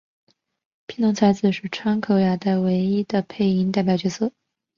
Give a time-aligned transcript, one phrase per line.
[0.87, 4.33] 片桐彩子是川口雅代唯一的配音代表角色。